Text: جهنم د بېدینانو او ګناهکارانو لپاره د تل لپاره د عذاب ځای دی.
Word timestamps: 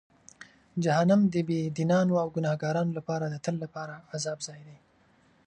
جهنم 0.83 1.21
د 1.33 1.35
بېدینانو 1.47 2.13
او 2.21 2.27
ګناهکارانو 2.35 2.91
لپاره 2.99 3.25
د 3.27 3.35
تل 3.45 3.55
لپاره 3.63 3.93
د 3.97 4.03
عذاب 4.13 4.37
ځای 4.47 4.61
دی. 4.67 4.77